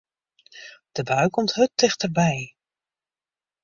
De 0.97 1.03
bui 1.09 1.29
komt 1.35 1.53
hurd 1.55 1.71
tichterby. 1.79 2.33